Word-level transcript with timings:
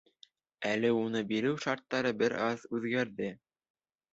Әле 0.69 0.89
уны 1.01 1.21
биреү 1.33 1.61
шарттары 1.65 2.15
бер 2.23 2.35
аҙ 2.47 2.67
үҙгәрҙе. 2.79 3.29